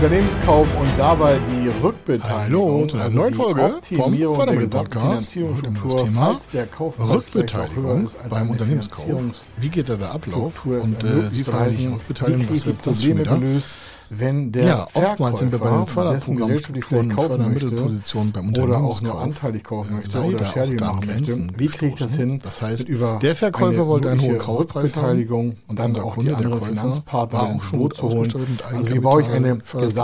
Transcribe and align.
Unternehmenskauf 0.00 0.66
und 0.80 0.88
dabei 0.96 1.38
die 1.40 1.68
Rückbeteiligung. 1.84 2.70
Hallo 2.70 2.86
zu 2.86 2.96
einer 2.96 3.04
also 3.04 3.18
neuen 3.18 3.34
Folge 3.34 3.80
vom 3.96 4.14
der. 4.14 5.10
Finanzierungsstruktur, 5.10 5.92
das 5.92 6.04
Thema 6.04 6.26
falls 6.26 6.48
der 6.48 6.66
Kaufpreis 6.68 7.10
Rückbeteiligung 7.10 8.04
ist 8.04 8.18
als 8.18 8.30
beim 8.30 8.48
Unternehmenskauf. 8.48 9.46
Wie 9.58 9.68
geht 9.68 9.90
da 9.90 9.96
der 9.96 10.12
Ablauf? 10.12 10.54
Struktur 10.54 10.82
Und 10.82 11.04
äh, 11.04 11.06
ermöglicht, 11.06 11.34
Sie 11.34 11.42
zu 11.42 11.50
fragen 11.50 11.68
sich, 11.68 11.78
heißen, 11.80 11.92
Rückbeteiligung, 11.92 12.48
wie 12.48 12.50
was 12.50 12.66
ist 12.66 12.86
das 12.86 13.04
schon 13.04 13.18
wieder? 13.18 13.36
gelöst, 13.36 13.70
wenn 14.10 14.52
der 14.52 14.64
Ja, 14.64 14.86
oftmals 14.94 15.38
sind 15.38 15.52
wir 15.52 15.58
bei 15.58 15.70
den 15.70 15.86
kaufen 15.86 16.48
möchte, 16.48 16.72
Fördermittelpositionen 16.82 18.32
beim 18.32 18.54
oder 18.54 18.78
auch 18.78 19.00
nur 19.00 19.20
anteilig 19.20 19.64
kaufen 19.64 19.94
möchte 19.96 20.18
leider 20.18 20.34
oder 20.34 20.62
an 20.62 20.76
machen 20.76 21.06
möchte. 21.06 21.24
Grenzen 21.24 21.52
Wie 21.56 21.66
kriege 21.66 21.92
ich 21.94 22.00
das 22.00 22.16
hin? 22.16 22.38
Das 22.42 22.60
heißt, 22.62 22.88
über 22.88 23.18
der 23.22 23.36
Verkäufer 23.36 23.72
eine 23.80 23.86
wollte 23.86 24.10
einen 24.10 24.20
hohen 24.20 24.30
mögliche 24.30 24.46
Kaufpreis 24.46 24.96
haben 24.96 25.56
und 25.68 25.78
dann 25.78 25.96
auch 25.96 26.14
Kunde, 26.14 26.20
die 26.20 26.26
der 26.28 26.36
anderen 26.36 26.60
Käufer, 26.60 26.66
Finanzpartner 26.66 27.38
war 27.38 27.54
auch 27.54 27.62
schon 27.62 27.90
zu 27.90 28.08
holen. 28.08 28.58
Also 28.64 28.94
wie 28.94 28.98
baue 28.98 29.22
ich 29.22 29.28
eine 29.28 29.60
alles 29.72 29.94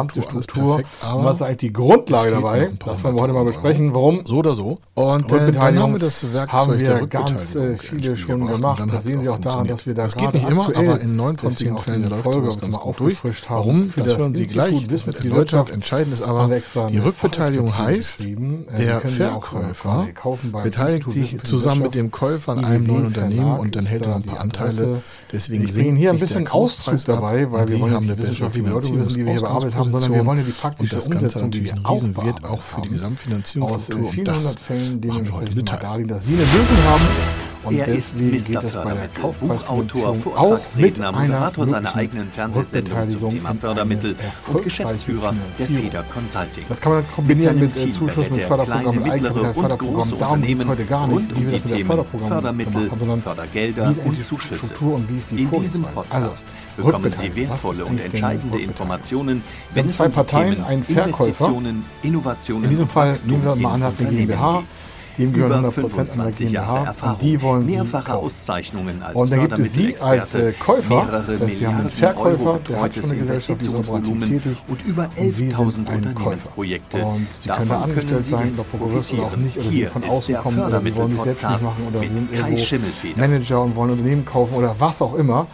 perfekt, 0.47 0.89
aber 1.01 1.25
was 1.25 1.35
ist 1.37 1.43
eigentlich 1.43 1.57
die 1.57 1.73
Grundlage 1.73 2.31
dabei? 2.31 2.71
Das 2.85 3.05
wollen 3.05 3.17
wir 3.17 3.23
heute 3.23 3.33
mal 3.33 3.45
besprechen. 3.45 3.95
Warum? 3.95 4.25
So 4.25 4.39
oder 4.39 4.55
so. 4.55 4.79
Und 4.95 5.33
äh, 5.33 5.53
dann 5.53 5.79
haben 5.79 5.93
wir 5.93 5.99
das 5.99 6.33
Werkzeug 6.33 6.79
der 6.79 7.07
ganz 7.07 7.55
äh, 7.55 7.77
viele 7.77 8.17
schon 8.17 8.47
gemacht. 8.47 8.85
Das 8.91 9.05
sehen 9.05 9.21
Sie 9.21 9.29
auch 9.29 9.39
daran, 9.39 9.67
dass 9.67 9.87
wir 9.87 9.95
da 9.95 10.05
Das 10.05 10.15
geht 10.15 10.25
gerade 10.25 10.39
nicht 10.39 10.49
immer, 10.49 10.67
aktuell, 10.67 10.89
aber 10.91 11.01
in 11.01 11.17
neun 11.17 11.37
von 11.37 11.51
deswegen 11.51 11.77
auch 11.77 11.83
Fällen 11.83 12.03
diese 12.03 12.17
Folge 12.17 12.49
uns 12.49 12.61
ganz 12.61 12.75
mal 12.75 12.83
aufgefrischt 12.83 13.49
haben. 13.49 13.93
Für 13.97 14.03
Das 14.03 14.13
das 14.13 14.19
hören 14.19 14.35
Sie 14.35 14.45
gleich. 14.45 14.91
Wissen 14.91 15.11
die 15.13 15.17
erläutert. 15.17 15.39
Wirtschaft 15.39 15.71
Entscheidend 15.73 16.13
ist 16.13 16.21
aber, 16.21 16.51
wir 16.51 16.87
die 16.91 16.99
Rückbeteiligung 16.99 17.79
heißt. 17.79 18.27
Äh, 18.27 18.37
der 18.77 19.01
Verkäufer 19.01 20.07
beteiligt 20.63 21.11
sich 21.11 21.41
zusammen 21.41 21.81
mit 21.81 21.95
dem 21.95 22.11
Käufer 22.11 22.53
an 22.53 22.67
einem 22.67 22.85
neuen 22.85 23.07
Unternehmen 23.07 23.59
und 23.59 23.75
dann 23.75 23.87
hält 23.87 24.05
er 24.05 24.17
ein 24.17 24.23
paar 24.23 24.35
die 24.35 24.39
Anteile. 24.39 25.03
Deswegen 25.33 25.65
bringe 25.65 25.89
Ihnen 25.89 25.97
hier 25.97 26.11
ein 26.11 26.19
bisschen 26.19 26.45
der 26.45 26.53
Auszug 26.55 27.03
dabei, 27.07 27.51
weil 27.51 27.63
und 27.63 27.71
wir 27.71 27.81
wollen 27.81 27.95
haben 27.95 28.07
nicht 28.07 28.19
eine 28.19 28.29
bessere 28.29 28.55
wir 29.25 29.75
haben, 29.75 29.93
sondern 29.93 30.13
wir 30.13 30.27
wollen 30.27 30.39
ja 30.41 30.45
die 30.45 30.53
und 30.53 30.61
praktische 30.61 30.97
das 30.97 31.09
Ganze 31.09 31.39
natürlich 31.39 31.69
wir 31.69 31.73
ein 31.73 31.85
auch 31.87 31.95
Riesenwert 31.95 32.45
auch 32.45 32.61
für 32.61 32.83
die 32.83 32.91
Gesamtfinanzierungsstruktur 32.91 34.11
und 34.11 34.29
das 34.29 34.57
machen 34.69 35.01
wir 35.03 35.33
heute 35.33 35.57
mit 35.57 35.71
dass 36.07 36.27
Sie 36.27 36.35
eine 36.35 36.43
Lösung 36.43 36.85
haben. 36.85 37.46
Und 37.65 37.77
Er 37.77 37.89
ist 37.89 38.15
deswegen 38.15 38.31
Mr. 38.31 38.61
geht 38.61 38.69
es 38.69 38.75
bei 38.75 38.93
der 38.93 39.09
Fördermittel, 39.09 39.41
Buchautor, 39.41 40.15
mit 40.15 40.23
Vortragsredner, 40.23 41.13
Moderator 41.13 41.67
seiner 41.67 41.97
eigenen 41.97 42.31
Fernsehsendung 42.31 43.09
zum 43.09 43.31
Thema 43.31 43.55
Fördermittel 43.55 44.17
und 44.49 44.63
Geschäftsführer 44.63 45.33
der. 45.33 45.67
Feder 45.67 46.05
Consulting. 46.05 46.65
Das 46.69 46.81
kann 46.81 46.93
man 46.93 47.05
kombinieren 47.15 47.59
mit 47.61 47.77
äh, 47.77 47.81
Team 47.81 47.93
Zuschuss, 47.93 48.31
mit 48.31 48.41
er 48.41 48.47
Förderprogramm, 48.47 48.95
mit 48.97 49.05
kleine, 49.05 49.21
mittlere 49.23 49.35
Eigenkapital, 49.35 49.49
und 49.49 49.55
Förderprogramm. 49.55 50.09
große 50.09 50.17
Darum 50.17 50.43
geht 50.43 50.61
es 50.61 50.67
heute 50.67 50.85
gar 50.85 51.07
nicht, 51.07 51.33
um 51.33 51.37
wie 51.37 51.47
wir 51.47 51.53
das 51.53 51.53
mit 51.53 51.65
der 51.65 51.77
Themen 51.77 51.87
Förderprogramm 51.87 52.29
Fördermittel, 52.29 52.91
haben, 52.91 52.99
sondern 53.01 53.23
Fördergelder 53.23 53.95
und 54.05 54.17
die 54.17 54.23
Zuschüsse. 54.23 54.57
Struktur 54.57 54.95
und 54.95 55.09
wie 55.11 55.17
ist 55.17 55.31
die 55.31 55.43
In 55.43 55.61
diesem? 55.61 55.83
Podcast 55.83 56.13
Also, 56.13 56.31
bekommen 56.77 57.13
Sie 57.13 57.35
wertvolle 57.37 57.85
und 57.85 58.05
entscheidende? 58.05 58.59
Informationen, 58.59 59.43
wenn 59.75 59.91
zwei 59.91 60.07
um 60.07 60.13
Parteien, 60.13 60.55
Themen 60.55 60.67
einen 60.67 60.85
Verkäufer. 60.85 61.25
Investitionen, 61.27 61.85
Innovationen 62.03 62.65
In 62.65 62.71
diesem 62.71 62.89
Fall 62.89 63.17
nehmen 63.27 63.45
wir 63.45 63.57
mal 63.57 63.75
an, 63.75 63.83
hat 63.83 63.95
eine 63.99 64.09
GmbH. 64.11 64.63
Dem 65.19 65.33
gehören 65.33 65.59
Über 65.59 65.59
100% 65.59 65.63
einer 65.63 65.73
25 65.73 66.51
Jahre 66.51 66.67
GmbH 66.67 66.85
Erfahrung, 66.85 67.15
und 67.15 67.23
die 67.23 67.43
wollen 67.43 67.67
mehrfache 67.67 68.05
kaufen. 68.05 68.27
Auszeichnungen 68.27 69.03
als 69.03 69.17
Und 69.17 69.33
dann 69.33 69.41
gibt 69.41 69.59
es 69.59 69.73
Sie 69.75 69.99
als 69.99 70.35
äh, 70.35 70.53
Käufer, 70.53 71.25
das 71.27 71.41
heißt, 71.41 71.61
wir 71.61 71.69
haben 71.69 71.81
einen 71.81 71.91
Verkäufer, 71.91 72.61
der 72.69 72.81
hat 72.81 72.95
schon 72.95 73.05
eine 73.05 73.17
Gesellschaft, 73.17 73.61
die 73.63 73.67
ist 73.67 73.75
operativ 73.75 74.25
tätig 74.25 74.57
und 74.69 74.85
über 74.85 75.09
und 75.17 75.35
Sie 75.35 75.49
11.000 75.49 75.71
sind 75.71 75.91
ein 75.91 76.15
Käufer. 76.15 76.47
Unternehmensprojekte. 76.57 77.05
Und 77.05 77.33
Sie 77.33 77.49
können 77.49 77.69
da 77.69 77.81
angestellt 77.83 78.25
sein, 78.25 78.51
über 78.53 78.65
Prokurist 78.65 79.13
oder 79.13 79.23
auch 79.25 79.37
nicht, 79.37 79.59
oder 79.59 79.71
Sie 79.71 79.87
von 79.87 80.05
außen 80.05 80.35
der 80.35 80.43
kommen, 80.43 80.61
oder 80.61 80.81
Sie 80.81 80.97
wollen 80.97 81.11
sich 81.11 81.21
selbstständig 81.21 81.63
machen 81.63 81.87
oder 81.89 82.07
sind 82.07 82.33
irgendwo. 82.33 83.21
Manager 83.21 83.63
und 83.63 83.77
wollen 83.77 83.91
Unternehmen 83.91 84.25
kaufen 84.25 84.55
oder 84.55 84.75
was 84.79 85.03
auch 85.03 85.15
immer. 85.15 85.47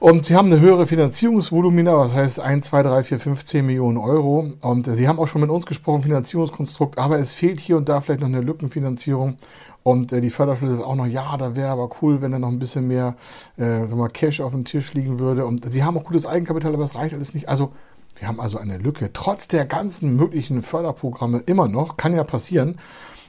Und 0.00 0.26
sie 0.26 0.36
haben 0.36 0.52
eine 0.52 0.60
höhere 0.60 0.86
Finanzierungsvolumina, 0.86 1.96
was 1.98 2.14
heißt 2.14 2.38
1, 2.38 2.66
2, 2.66 2.82
3, 2.84 3.02
4, 3.02 3.18
5, 3.18 3.44
10 3.44 3.66
Millionen 3.66 3.96
Euro. 3.96 4.52
Und 4.60 4.86
äh, 4.86 4.94
sie 4.94 5.08
haben 5.08 5.18
auch 5.18 5.26
schon 5.26 5.40
mit 5.40 5.50
uns 5.50 5.66
gesprochen, 5.66 6.02
Finanzierungskonstrukt, 6.02 6.98
aber 6.98 7.18
es 7.18 7.32
fehlt 7.32 7.58
hier 7.58 7.76
und 7.76 7.88
da 7.88 8.00
vielleicht 8.00 8.20
noch 8.20 8.28
eine 8.28 8.40
Lückenfinanzierung. 8.40 9.38
Und 9.82 10.12
äh, 10.12 10.20
die 10.20 10.30
Förderschule 10.30 10.72
ist 10.72 10.80
auch 10.80 10.94
noch, 10.94 11.06
ja, 11.06 11.36
da 11.36 11.56
wäre 11.56 11.70
aber 11.70 11.90
cool, 12.00 12.20
wenn 12.22 12.30
da 12.30 12.38
noch 12.38 12.48
ein 12.48 12.60
bisschen 12.60 12.86
mehr 12.86 13.16
äh, 13.56 13.88
sag 13.88 13.98
mal, 13.98 14.08
Cash 14.08 14.40
auf 14.40 14.52
dem 14.52 14.64
Tisch 14.64 14.94
liegen 14.94 15.18
würde. 15.18 15.44
Und 15.46 15.68
sie 15.68 15.82
haben 15.82 15.98
auch 15.98 16.04
gutes 16.04 16.26
Eigenkapital, 16.26 16.74
aber 16.74 16.84
es 16.84 16.94
reicht 16.94 17.14
alles 17.14 17.34
nicht. 17.34 17.48
Also 17.48 17.72
wir 18.20 18.28
haben 18.28 18.38
also 18.38 18.58
eine 18.58 18.78
Lücke. 18.78 19.12
Trotz 19.12 19.48
der 19.48 19.64
ganzen 19.64 20.14
möglichen 20.14 20.62
Förderprogramme 20.62 21.42
immer 21.46 21.66
noch, 21.66 21.96
kann 21.96 22.14
ja 22.14 22.22
passieren. 22.22 22.78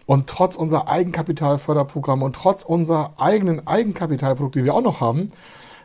Und 0.06 0.28
trotz 0.28 0.56
unserer 0.56 0.88
Eigenkapitalförderprogramme 0.88 2.26
und 2.26 2.36
trotz 2.36 2.64
unserer 2.64 3.14
eigenen 3.18 3.66
Eigenkapitalprodukte, 3.66 4.60
die 4.60 4.66
wir 4.66 4.76
auch 4.76 4.84
noch 4.84 5.02
haben, 5.02 5.30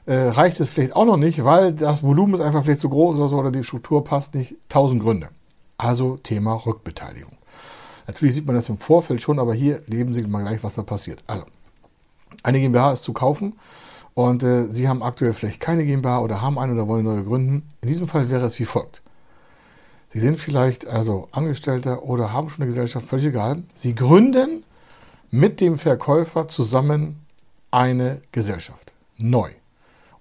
äh, 0.07 0.15
reicht 0.15 0.61
es 0.61 0.69
vielleicht 0.69 0.95
auch 0.95 1.05
noch 1.05 1.17
nicht, 1.17 1.45
weil 1.45 1.73
das 1.73 2.03
Volumen 2.03 2.35
ist 2.35 2.41
einfach 2.41 2.65
vielleicht 2.65 2.81
zu 2.81 2.89
groß 2.89 3.19
oder 3.19 3.29
so 3.29 3.39
oder 3.39 3.51
die 3.51 3.65
Struktur 3.65 4.05
passt 4.05 4.35
nicht. 4.35 4.57
Tausend 4.69 5.03
Gründe. 5.03 5.29
Also 5.79 6.17
Thema 6.17 6.55
Rückbeteiligung. 6.55 7.33
Natürlich 8.07 8.35
sieht 8.35 8.47
man 8.47 8.57
das 8.57 8.69
im 8.69 8.77
Vorfeld 8.77 9.23
schon, 9.23 9.39
aber 9.39 9.55
hier 9.55 9.83
leben 9.87 10.13
Sie 10.13 10.23
mal 10.23 10.43
gleich, 10.43 10.63
was 10.63 10.75
da 10.75 10.83
passiert. 10.83 11.25
Also, 11.27 11.47
eine 12.43 12.61
GmbH 12.61 12.93
ist 12.93 13.03
zu 13.03 13.13
kaufen 13.13 13.55
und 14.13 14.43
äh, 14.43 14.69
Sie 14.69 14.89
haben 14.89 15.03
aktuell 15.03 15.33
vielleicht 15.33 15.61
keine 15.61 15.85
GmbH 15.85 16.21
oder 16.21 16.43
haben 16.43 16.59
eine 16.59 16.75
oder 16.75 16.89
wollen 16.89 17.05
neue 17.05 17.25
gründen. 17.25 17.67
In 17.81 17.89
diesem 17.89 18.07
Fall 18.07 18.29
wäre 18.29 18.45
es 18.45 18.59
wie 18.59 18.65
folgt. 18.65 19.03
Sie 20.11 20.21
sind 20.21 20.39
vielleicht 20.39 20.87
also 20.87 21.29
Angestellter 21.33 22.05
oder 22.05 22.33
haben 22.33 22.49
schon 22.49 22.63
eine 22.63 22.67
Gesellschaft, 22.67 23.07
völlig 23.07 23.27
egal. 23.27 23.65
Sie 23.75 23.95
gründen 23.95 24.65
mit 25.31 25.61
dem 25.61 25.79
Verkäufer 25.79 26.47
zusammen 26.47 27.25
eine 27.71 28.21
Gesellschaft. 28.31 28.93
Neu. 29.17 29.51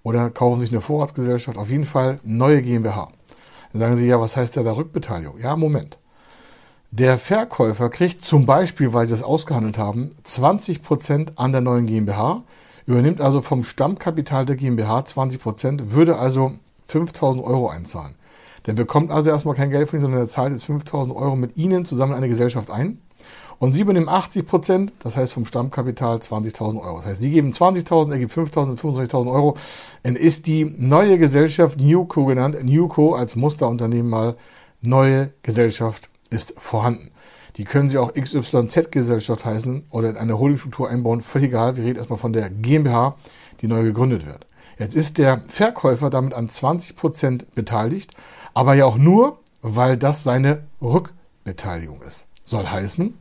Oder 0.04 0.30
kaufen 0.30 0.60
sich 0.60 0.70
eine 0.70 0.80
Vorratsgesellschaft, 0.80 1.58
auf 1.58 1.70
jeden 1.70 1.84
Fall 1.84 2.20
neue 2.22 2.62
GmbH. 2.62 3.08
Dann 3.72 3.80
sagen 3.80 3.96
Sie, 3.96 4.06
ja, 4.06 4.20
was 4.20 4.36
heißt 4.36 4.54
denn 4.54 4.64
da 4.64 4.76
Rückbeteiligung? 4.76 5.40
Ja, 5.40 5.56
Moment. 5.56 5.98
Der 6.92 7.18
Verkäufer 7.18 7.88
kriegt 7.88 8.22
zum 8.22 8.46
Beispiel, 8.46 8.92
weil 8.92 9.06
Sie 9.06 9.12
das 9.12 9.24
ausgehandelt 9.24 9.78
haben, 9.78 10.10
20% 10.24 11.32
an 11.34 11.50
der 11.50 11.60
neuen 11.60 11.86
GmbH, 11.86 12.44
übernimmt 12.86 13.20
also 13.20 13.40
vom 13.40 13.64
Stammkapital 13.64 14.44
der 14.44 14.54
GmbH 14.54 15.00
20%, 15.00 15.90
würde 15.90 16.18
also 16.18 16.52
5000 16.84 17.42
Euro 17.42 17.68
einzahlen. 17.68 18.14
Der 18.66 18.74
bekommt 18.74 19.10
also 19.10 19.30
erstmal 19.30 19.54
kein 19.54 19.70
Geld 19.70 19.88
von 19.88 19.96
Ihnen, 19.96 20.02
sondern 20.02 20.20
er 20.20 20.28
zahlt 20.28 20.52
jetzt 20.52 20.64
5000 20.64 21.16
Euro 21.16 21.34
mit 21.34 21.56
Ihnen 21.56 21.84
zusammen 21.84 22.12
in 22.12 22.18
eine 22.18 22.28
Gesellschaft 22.28 22.70
ein. 22.70 22.98
Und 23.58 23.72
Sie 23.72 23.80
übernehmen 23.80 24.08
80 24.08 24.46
Prozent, 24.46 24.92
das 24.98 25.16
heißt 25.16 25.32
vom 25.32 25.46
Stammkapital 25.46 26.16
20.000 26.16 26.82
Euro. 26.82 26.98
Das 26.98 27.06
heißt, 27.06 27.20
Sie 27.20 27.30
geben 27.30 27.52
20.000, 27.52 28.12
er 28.12 28.18
gibt 28.18 28.32
5.000, 28.32 28.78
25.000 28.78 29.32
Euro. 29.32 29.56
Dann 30.02 30.16
ist 30.16 30.46
die 30.46 30.64
neue 30.64 31.18
Gesellschaft 31.18 31.80
Newco 31.80 32.24
genannt. 32.26 32.56
Newco 32.62 33.14
als 33.14 33.36
Musterunternehmen 33.36 34.10
mal 34.10 34.36
neue 34.80 35.32
Gesellschaft 35.42 36.08
ist 36.30 36.54
vorhanden. 36.56 37.10
Die 37.56 37.64
können 37.64 37.88
Sie 37.88 37.98
auch 37.98 38.12
XYZ-Gesellschaft 38.12 39.44
heißen 39.44 39.86
oder 39.90 40.10
in 40.10 40.16
eine 40.16 40.38
Holdingstruktur 40.38 40.90
einbauen. 40.90 41.22
Völlig 41.22 41.48
egal. 41.48 41.76
Wir 41.76 41.84
reden 41.84 41.98
erstmal 41.98 42.18
von 42.18 42.32
der 42.32 42.50
GmbH, 42.50 43.16
die 43.60 43.68
neu 43.68 43.84
gegründet 43.84 44.26
wird. 44.26 44.46
Jetzt 44.78 44.96
ist 44.96 45.18
der 45.18 45.42
Verkäufer 45.46 46.10
damit 46.10 46.34
an 46.34 46.48
20 46.48 46.96
Prozent 46.96 47.54
beteiligt, 47.54 48.12
aber 48.54 48.74
ja 48.74 48.86
auch 48.86 48.98
nur, 48.98 49.38
weil 49.62 49.96
das 49.96 50.24
seine 50.24 50.64
Rückbeteiligung 50.82 52.02
ist. 52.02 52.26
Soll 52.44 52.66
heißen, 52.66 53.14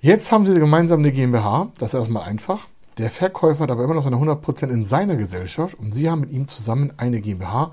jetzt 0.00 0.32
haben 0.32 0.44
Sie 0.44 0.54
gemeinsam 0.54 0.98
eine 0.98 1.12
GmbH, 1.12 1.70
das 1.78 1.94
ist 1.94 1.98
erstmal 1.98 2.24
einfach. 2.24 2.68
Der 2.98 3.08
Verkäufer 3.08 3.62
hat 3.62 3.70
aber 3.70 3.84
immer 3.84 3.94
noch 3.94 4.04
seine 4.04 4.16
100% 4.16 4.68
in 4.68 4.84
seiner 4.84 5.16
Gesellschaft 5.16 5.78
und 5.78 5.92
Sie 5.92 6.10
haben 6.10 6.20
mit 6.20 6.32
ihm 6.32 6.48
zusammen 6.48 6.92
eine 6.96 7.20
GmbH, 7.20 7.70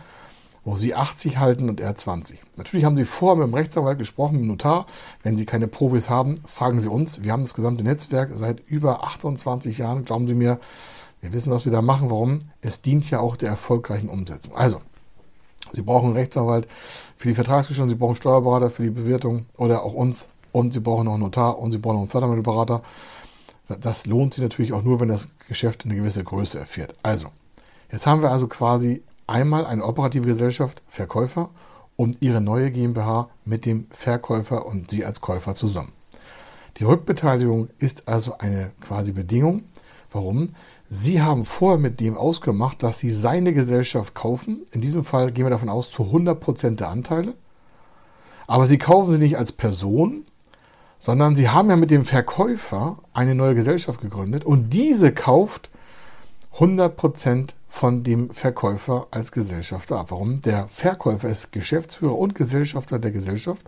wo 0.64 0.76
Sie 0.76 0.94
80 0.94 1.38
halten 1.38 1.68
und 1.68 1.80
er 1.80 1.96
20. 1.96 2.40
Natürlich 2.58 2.86
haben 2.86 2.96
Sie 2.96 3.06
vorher 3.06 3.44
mit 3.44 3.52
dem 3.52 3.56
Rechtsanwalt 3.56 3.98
gesprochen, 3.98 4.34
mit 4.34 4.42
dem 4.44 4.50
Notar. 4.50 4.86
Wenn 5.24 5.36
Sie 5.36 5.46
keine 5.46 5.68
Profis 5.68 6.12
haben, 6.12 6.42
fragen 6.46 6.80
Sie 6.80 6.90
uns. 6.90 7.24
Wir 7.24 7.32
haben 7.32 7.44
das 7.44 7.56
gesamte 7.56 7.84
Netzwerk 7.84 8.30
seit 8.34 8.60
über 8.68 9.04
28 9.04 9.80
Jahren, 9.80 10.06
glauben 10.06 10.28
Sie 10.28 10.36
mir. 10.36 10.60
Wir 11.22 11.34
wissen, 11.34 11.52
was 11.52 11.66
wir 11.66 11.72
da 11.72 11.82
machen. 11.82 12.12
Warum? 12.12 12.40
Es 12.62 12.82
dient 12.82 13.10
ja 13.10 13.20
auch 13.20 13.36
der 13.36 13.50
erfolgreichen 13.50 14.10
Umsetzung. 14.10 14.56
Also, 14.56 14.82
Sie 15.74 15.82
brauchen 15.82 16.08
einen 16.08 16.18
Rechtsanwalt 16.18 16.68
für 17.16 17.28
die 17.28 17.36
Vertragsgestaltung, 17.36 17.90
Sie 17.90 17.96
brauchen 17.96 18.12
einen 18.12 18.18
Steuerberater 18.18 18.70
für 18.70 18.84
die 18.84 18.90
Bewertung 18.90 19.46
oder 19.58 19.84
auch 19.84 19.94
uns 19.94 20.30
und 20.52 20.74
Sie 20.74 20.80
brauchen 20.80 21.06
noch 21.06 21.14
einen 21.14 21.24
Notar 21.24 21.60
und 21.60 21.72
Sie 21.72 21.78
brauchen 21.78 21.96
noch 21.96 22.02
einen 22.02 22.10
Fördermittelberater. 22.10 22.82
Das 23.80 24.06
lohnt 24.06 24.34
sich 24.34 24.44
natürlich 24.44 24.74
auch 24.74 24.84
nur, 24.84 25.00
wenn 25.00 25.10
das 25.10 25.30
Geschäft 25.48 25.86
eine 25.86 25.96
gewisse 25.96 26.24
Größe 26.24 26.60
erfährt. 26.60 26.96
Also, 27.04 27.28
jetzt 27.92 28.06
haben 28.06 28.22
wir 28.22 28.32
also 28.32 28.48
quasi 28.48 29.02
einmal 29.28 29.66
eine 29.66 29.86
operative 29.86 30.26
Gesellschaft, 30.28 30.82
Verkäufer 30.88 31.50
und 31.96 32.22
ihre 32.22 32.42
neue 32.42 32.72
GmbH 32.72 33.30
mit 33.46 33.66
dem 33.66 33.88
Verkäufer 33.92 34.66
und 34.66 34.92
Sie 34.92 35.06
als 35.06 35.22
Käufer 35.22 35.56
zusammen. 35.56 35.92
Die 36.78 36.84
Rückbeteiligung 36.84 37.70
ist 37.80 38.08
also 38.08 38.38
eine 38.38 38.72
quasi 38.82 39.12
Bedingung. 39.12 39.64
Warum? 40.12 40.50
Sie 40.90 41.22
haben 41.22 41.46
vorher 41.46 41.80
mit 41.80 42.00
dem 42.00 42.18
ausgemacht, 42.18 42.84
dass 42.84 43.00
Sie 43.00 43.10
seine 43.10 43.54
Gesellschaft 43.54 44.14
kaufen. 44.14 44.66
In 44.72 44.82
diesem 44.82 45.04
Fall 45.04 45.32
gehen 45.32 45.46
wir 45.46 45.50
davon 45.50 45.70
aus, 45.70 45.90
zu 45.92 46.04
100% 46.04 46.76
der 46.76 46.90
Anteile. 46.90 47.34
Aber 48.48 48.68
Sie 48.68 48.78
kaufen 48.78 49.12
sie 49.12 49.20
nicht 49.20 49.38
als 49.38 49.54
Person, 49.54 50.26
sondern 51.02 51.36
Sie 51.36 51.50
haben 51.50 51.68
ja 51.72 51.76
mit 51.76 51.90
dem 51.90 52.06
Verkäufer 52.06 53.00
eine 53.12 53.34
neue 53.34 53.56
Gesellschaft 53.56 54.02
gegründet 54.02 54.46
und 54.46 54.70
diese 54.70 55.12
kauft 55.12 55.72
100% 56.58 57.56
von 57.68 58.04
dem 58.04 58.30
Verkäufer 58.30 59.08
als 59.10 59.32
Gesellschafter 59.32 59.98
ab. 59.98 60.12
Warum? 60.12 60.42
Der 60.42 60.68
Verkäufer 60.68 61.28
ist 61.28 61.52
Geschäftsführer 61.52 62.16
und 62.16 62.36
Gesellschafter 62.36 63.00
der 63.00 63.10
Gesellschaft, 63.10 63.66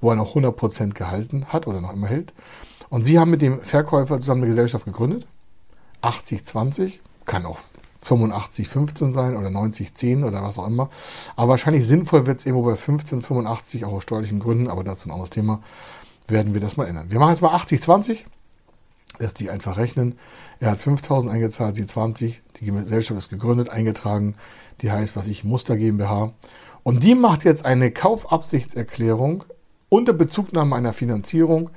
wo 0.00 0.08
er 0.08 0.16
noch 0.16 0.34
100% 0.34 0.94
gehalten 0.94 1.44
hat 1.48 1.66
oder 1.66 1.82
noch 1.82 1.92
immer 1.92 2.06
hält. 2.06 2.32
Und 2.88 3.04
Sie 3.04 3.18
haben 3.18 3.30
mit 3.30 3.42
dem 3.42 3.60
Verkäufer 3.60 4.18
zusammen 4.20 4.40
eine 4.40 4.48
Gesellschaft 4.48 4.86
gegründet. 4.86 5.26
80-20, 6.00 7.00
kann 7.26 7.44
auch 7.44 7.58
85-15 8.06 9.12
sein 9.12 9.36
oder 9.36 9.48
90-10 9.48 10.24
oder 10.24 10.42
was 10.42 10.58
auch 10.58 10.66
immer. 10.66 10.88
Aber 11.36 11.50
wahrscheinlich 11.50 11.86
sinnvoll 11.86 12.26
wird 12.26 12.38
es 12.38 12.46
irgendwo 12.46 12.64
bei 12.64 12.76
15-85, 12.78 13.84
auch 13.84 13.92
aus 13.92 14.04
steuerlichen 14.04 14.40
Gründen, 14.40 14.68
aber 14.68 14.84
dazu 14.84 15.08
ein 15.08 15.12
anderes 15.12 15.28
Thema, 15.28 15.60
werden 16.28 16.54
wir 16.54 16.60
das 16.60 16.76
mal 16.76 16.86
ändern. 16.86 17.10
Wir 17.10 17.18
machen 17.18 17.30
jetzt 17.30 17.42
mal 17.42 17.54
80-20. 17.54 18.18
Lässt 19.18 19.38
sich 19.38 19.50
einfach 19.50 19.76
rechnen. 19.76 20.18
Er 20.58 20.70
hat 20.70 20.78
5000 20.78 21.32
eingezahlt, 21.32 21.76
sie 21.76 21.86
20. 21.86 22.42
Die 22.56 22.64
Gesellschaft 22.64 23.18
ist 23.18 23.28
gegründet, 23.28 23.68
eingetragen. 23.68 24.36
Die 24.80 24.90
heißt, 24.90 25.16
was 25.16 25.28
ich, 25.28 25.44
Muster 25.44 25.76
GmbH. 25.76 26.32
Und 26.82 27.04
die 27.04 27.14
macht 27.14 27.44
jetzt 27.44 27.64
eine 27.64 27.90
Kaufabsichtserklärung 27.90 29.44
unter 29.88 30.12
Bezugnahme 30.12 30.74
einer 30.74 30.92
Finanzierung 30.92 31.70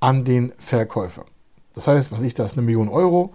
an 0.00 0.24
den 0.24 0.52
Verkäufer. 0.58 1.24
Das 1.74 1.86
heißt, 1.86 2.10
was 2.12 2.22
ich, 2.22 2.34
da 2.34 2.44
ist 2.44 2.58
eine 2.58 2.66
Million 2.66 2.88
Euro, 2.88 3.32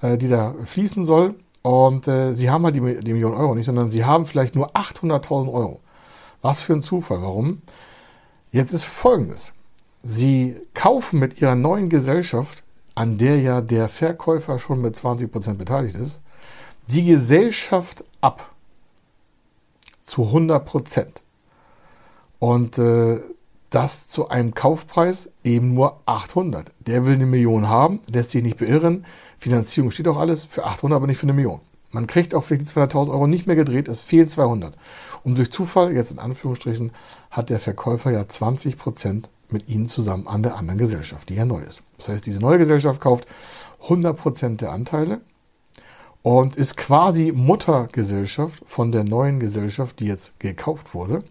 äh, 0.00 0.16
die 0.16 0.28
da 0.28 0.54
fließen 0.64 1.04
soll. 1.04 1.34
Und 1.62 2.06
äh, 2.08 2.34
sie 2.34 2.50
haben 2.50 2.64
halt 2.64 2.76
die, 2.76 3.00
die 3.00 3.12
Million 3.12 3.34
Euro 3.34 3.54
nicht, 3.54 3.66
sondern 3.66 3.90
sie 3.90 4.04
haben 4.04 4.26
vielleicht 4.26 4.54
nur 4.54 4.76
800.000 4.76 5.52
Euro. 5.52 5.80
Was 6.40 6.60
für 6.60 6.74
ein 6.74 6.82
Zufall. 6.82 7.22
Warum? 7.22 7.62
Jetzt 8.52 8.72
ist 8.72 8.84
Folgendes. 8.84 9.53
Sie 10.06 10.60
kaufen 10.74 11.18
mit 11.18 11.40
ihrer 11.40 11.54
neuen 11.54 11.88
Gesellschaft, 11.88 12.62
an 12.94 13.16
der 13.16 13.40
ja 13.40 13.62
der 13.62 13.88
Verkäufer 13.88 14.58
schon 14.58 14.82
mit 14.82 14.94
20% 14.94 15.54
beteiligt 15.54 15.96
ist, 15.96 16.20
die 16.88 17.06
Gesellschaft 17.06 18.04
ab. 18.20 18.50
Zu 20.02 20.24
100%. 20.24 21.06
Und 22.38 22.76
äh, 22.76 23.20
das 23.70 24.08
zu 24.08 24.28
einem 24.28 24.52
Kaufpreis 24.52 25.30
eben 25.42 25.72
nur 25.72 26.02
800. 26.04 26.70
Der 26.80 27.06
will 27.06 27.14
eine 27.14 27.24
Million 27.24 27.68
haben, 27.68 28.00
lässt 28.06 28.30
sich 28.30 28.42
nicht 28.42 28.58
beirren. 28.58 29.06
Finanzierung 29.38 29.90
steht 29.90 30.06
auch 30.06 30.18
alles 30.18 30.44
für 30.44 30.64
800, 30.64 30.96
aber 30.96 31.06
nicht 31.06 31.16
für 31.16 31.24
eine 31.24 31.32
Million. 31.32 31.60
Man 31.90 32.06
kriegt 32.06 32.34
auch 32.34 32.42
vielleicht 32.42 32.62
die 32.62 32.80
200.000 32.80 33.10
Euro 33.10 33.26
nicht 33.26 33.46
mehr 33.46 33.56
gedreht, 33.56 33.88
es 33.88 34.02
fehlen 34.02 34.28
200. 34.28 34.76
Und 35.22 35.38
durch 35.38 35.50
Zufall, 35.50 35.94
jetzt 35.94 36.10
in 36.10 36.18
Anführungsstrichen, 36.18 36.92
hat 37.30 37.48
der 37.48 37.58
Verkäufer 37.58 38.10
ja 38.10 38.28
20 38.28 38.76
Prozent 38.76 39.30
mit 39.50 39.68
Ihnen 39.68 39.88
zusammen 39.88 40.26
an 40.26 40.42
der 40.42 40.56
anderen 40.56 40.78
Gesellschaft, 40.78 41.28
die 41.28 41.34
ja 41.34 41.44
neu 41.44 41.62
ist. 41.62 41.82
Das 41.98 42.08
heißt, 42.08 42.26
diese 42.26 42.40
neue 42.40 42.58
Gesellschaft 42.58 43.00
kauft 43.00 43.26
100 43.82 44.16
Prozent 44.16 44.60
der 44.60 44.72
Anteile 44.72 45.20
und 46.22 46.56
ist 46.56 46.76
quasi 46.76 47.32
Muttergesellschaft 47.32 48.62
von 48.64 48.92
der 48.92 49.04
neuen 49.04 49.40
Gesellschaft, 49.40 50.00
die 50.00 50.06
jetzt 50.06 50.38
gekauft 50.40 50.94
wurde. 50.94 51.22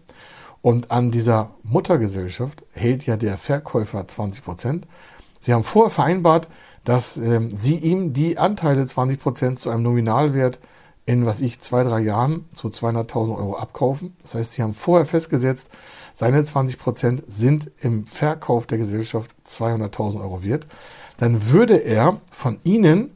Und 0.62 0.90
an 0.90 1.10
dieser 1.10 1.50
Muttergesellschaft 1.62 2.62
hält 2.72 3.04
ja 3.04 3.16
der 3.16 3.36
Verkäufer 3.36 4.06
20 4.06 4.44
Prozent. 4.44 4.86
Sie 5.40 5.52
haben 5.52 5.64
vorher 5.64 5.90
vereinbart, 5.90 6.48
dass 6.84 7.18
äh, 7.18 7.48
Sie 7.52 7.76
ihm 7.76 8.12
die 8.12 8.38
Anteile 8.38 8.86
20 8.86 9.20
Prozent 9.20 9.58
zu 9.58 9.68
einem 9.68 9.82
Nominalwert 9.82 10.60
in, 11.06 11.26
was 11.26 11.40
ich, 11.40 11.60
zwei, 11.60 11.82
drei 11.82 12.00
Jahren 12.00 12.46
zu 12.54 12.68
200.000 12.68 13.36
Euro 13.36 13.56
abkaufen. 13.56 14.16
Das 14.22 14.34
heißt, 14.34 14.54
Sie 14.54 14.62
haben 14.62 14.72
vorher 14.72 15.06
festgesetzt, 15.06 15.70
seine 16.14 16.42
20 16.42 16.78
Prozent 16.78 17.24
sind 17.28 17.70
im 17.80 18.06
Verkauf 18.06 18.66
der 18.66 18.78
Gesellschaft 18.78 19.34
200.000 19.46 20.20
Euro 20.20 20.44
wert. 20.44 20.66
Dann 21.16 21.48
würde 21.48 21.76
er 21.76 22.20
von 22.30 22.58
Ihnen 22.64 23.10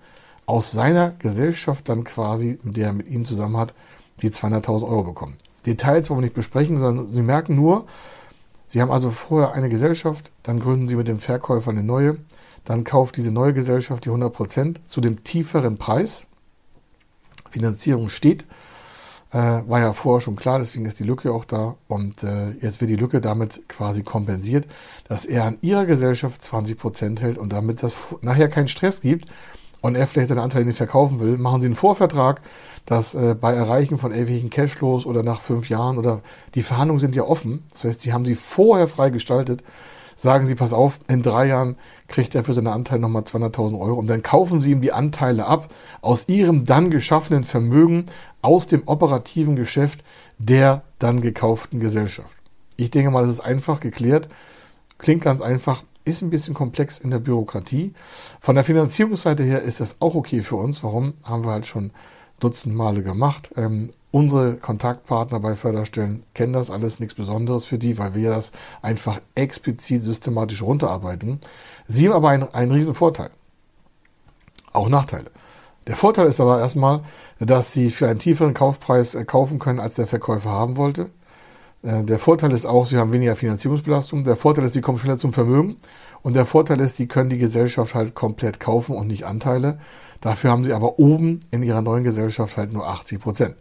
aus 0.46 0.72
seiner 0.72 1.10
Gesellschaft 1.12 1.88
dann 1.88 2.04
quasi, 2.04 2.58
mit 2.62 2.76
der 2.76 2.88
er 2.88 2.92
mit 2.92 3.08
Ihnen 3.08 3.24
zusammen 3.24 3.56
hat, 3.56 3.74
die 4.22 4.30
200.000 4.30 4.88
Euro 4.88 5.04
bekommen. 5.04 5.36
Details 5.66 6.08
wollen 6.10 6.20
wir 6.20 6.24
nicht 6.24 6.34
besprechen, 6.34 6.78
sondern 6.78 7.08
Sie 7.08 7.22
merken 7.22 7.54
nur, 7.54 7.86
Sie 8.66 8.82
haben 8.82 8.90
also 8.90 9.10
vorher 9.10 9.52
eine 9.52 9.68
Gesellschaft, 9.68 10.30
dann 10.42 10.60
gründen 10.60 10.88
Sie 10.88 10.96
mit 10.96 11.08
dem 11.08 11.18
Verkäufer 11.18 11.70
eine 11.70 11.82
neue, 11.82 12.18
dann 12.64 12.84
kauft 12.84 13.16
diese 13.16 13.32
neue 13.32 13.54
Gesellschaft 13.54 14.04
die 14.04 14.10
100% 14.10 14.76
zu 14.84 15.00
dem 15.00 15.24
tieferen 15.24 15.78
Preis. 15.78 16.26
Finanzierung 17.50 18.08
steht, 18.08 18.44
äh, 19.32 19.36
war 19.36 19.80
ja 19.80 19.92
vorher 19.92 20.20
schon 20.20 20.36
klar, 20.36 20.58
deswegen 20.58 20.86
ist 20.86 20.98
die 20.98 21.04
Lücke 21.04 21.32
auch 21.32 21.44
da 21.44 21.76
und 21.86 22.22
äh, 22.22 22.52
jetzt 22.60 22.80
wird 22.80 22.90
die 22.90 22.96
Lücke 22.96 23.20
damit 23.20 23.68
quasi 23.68 24.02
kompensiert, 24.02 24.66
dass 25.06 25.26
er 25.26 25.44
an 25.44 25.58
ihrer 25.60 25.84
Gesellschaft 25.84 26.40
20% 26.40 27.20
hält 27.20 27.38
und 27.38 27.52
damit 27.52 27.82
das 27.82 28.16
nachher 28.22 28.48
keinen 28.48 28.68
Stress 28.68 29.02
gibt, 29.02 29.26
und 29.80 29.94
er 29.96 30.06
vielleicht 30.06 30.28
seine 30.28 30.42
Anteile 30.42 30.64
nicht 30.64 30.76
verkaufen 30.76 31.20
will, 31.20 31.38
machen 31.38 31.60
Sie 31.60 31.66
einen 31.66 31.74
Vorvertrag, 31.74 32.40
dass 32.86 33.14
äh, 33.14 33.34
bei 33.40 33.54
Erreichen 33.54 33.98
von 33.98 34.10
irgendwelchen 34.10 34.50
Cashflows 34.50 35.06
oder 35.06 35.22
nach 35.22 35.40
fünf 35.40 35.68
Jahren 35.68 35.98
oder 35.98 36.22
die 36.54 36.62
Verhandlungen 36.62 37.00
sind 37.00 37.14
ja 37.14 37.22
offen. 37.22 37.64
Das 37.72 37.84
heißt, 37.84 38.00
Sie 38.00 38.12
haben 38.12 38.24
sie 38.24 38.34
vorher 38.34 38.88
frei 38.88 39.10
gestaltet. 39.10 39.62
Sagen 40.20 40.46
Sie, 40.46 40.56
pass 40.56 40.72
auf, 40.72 40.98
in 41.06 41.22
drei 41.22 41.46
Jahren 41.46 41.76
kriegt 42.08 42.34
er 42.34 42.42
für 42.42 42.52
seine 42.52 42.72
Anteile 42.72 43.00
nochmal 43.00 43.22
200.000 43.22 43.78
Euro 43.78 43.94
und 44.00 44.08
dann 44.08 44.24
kaufen 44.24 44.60
Sie 44.60 44.72
ihm 44.72 44.80
die 44.80 44.90
Anteile 44.90 45.46
ab 45.46 45.72
aus 46.00 46.26
Ihrem 46.26 46.64
dann 46.64 46.90
geschaffenen 46.90 47.44
Vermögen 47.44 48.06
aus 48.42 48.66
dem 48.66 48.82
operativen 48.86 49.54
Geschäft 49.54 50.00
der 50.36 50.82
dann 50.98 51.20
gekauften 51.20 51.78
Gesellschaft. 51.78 52.36
Ich 52.76 52.90
denke 52.90 53.12
mal, 53.12 53.22
das 53.22 53.34
ist 53.34 53.40
einfach 53.40 53.78
geklärt. 53.78 54.28
Klingt 54.98 55.22
ganz 55.22 55.40
einfach, 55.40 55.84
ist 56.04 56.22
ein 56.22 56.30
bisschen 56.30 56.52
komplex 56.52 56.98
in 56.98 57.12
der 57.12 57.20
Bürokratie. 57.20 57.92
Von 58.40 58.56
der 58.56 58.64
Finanzierungsseite 58.64 59.44
her 59.44 59.62
ist 59.62 59.78
das 59.78 60.00
auch 60.00 60.16
okay 60.16 60.42
für 60.42 60.56
uns. 60.56 60.82
Warum? 60.82 61.14
Haben 61.22 61.44
wir 61.44 61.52
halt 61.52 61.66
schon 61.66 61.92
Dutzend 62.40 62.74
Male 62.74 63.04
gemacht. 63.04 63.52
Ähm, 63.54 63.90
unsere 64.10 64.56
Kontaktpartner 64.56 65.40
bei 65.40 65.54
Förderstellen 65.54 66.24
kennen 66.34 66.52
das 66.52 66.70
alles, 66.70 67.00
nichts 67.00 67.14
Besonderes 67.14 67.64
für 67.64 67.78
die, 67.78 67.98
weil 67.98 68.14
wir 68.14 68.30
das 68.30 68.52
einfach 68.82 69.20
explizit 69.34 70.02
systematisch 70.02 70.62
runterarbeiten. 70.62 71.40
Sie 71.86 72.08
haben 72.08 72.14
aber 72.14 72.30
einen, 72.30 72.54
einen 72.54 72.72
riesen 72.72 72.94
Vorteil. 72.94 73.30
Auch 74.72 74.88
Nachteile. 74.88 75.30
Der 75.86 75.96
Vorteil 75.96 76.26
ist 76.26 76.40
aber 76.40 76.60
erstmal, 76.60 77.00
dass 77.38 77.72
Sie 77.72 77.88
für 77.88 78.08
einen 78.08 78.18
tieferen 78.18 78.52
Kaufpreis 78.52 79.14
äh, 79.14 79.24
kaufen 79.24 79.58
können, 79.58 79.80
als 79.80 79.94
der 79.94 80.06
Verkäufer 80.06 80.50
haben 80.50 80.76
wollte. 80.76 81.08
Äh, 81.82 82.04
der 82.04 82.18
Vorteil 82.18 82.52
ist 82.52 82.66
auch, 82.66 82.86
Sie 82.86 82.98
haben 82.98 83.12
weniger 83.12 83.36
Finanzierungsbelastung. 83.36 84.24
Der 84.24 84.36
Vorteil 84.36 84.64
ist, 84.64 84.74
Sie 84.74 84.82
kommen 84.82 84.98
schneller 84.98 85.16
zum 85.16 85.32
Vermögen. 85.32 85.78
Und 86.20 86.36
der 86.36 86.44
Vorteil 86.44 86.80
ist, 86.80 86.96
Sie 86.96 87.06
können 87.06 87.30
die 87.30 87.38
Gesellschaft 87.38 87.94
halt 87.94 88.14
komplett 88.14 88.60
kaufen 88.60 88.96
und 88.96 89.06
nicht 89.06 89.24
Anteile. 89.24 89.78
Dafür 90.20 90.50
haben 90.50 90.64
Sie 90.64 90.74
aber 90.74 90.98
oben 90.98 91.40
in 91.50 91.62
Ihrer 91.62 91.80
neuen 91.80 92.04
Gesellschaft 92.04 92.58
halt 92.58 92.72
nur 92.72 92.86
80 92.86 93.20
Prozent. 93.20 93.54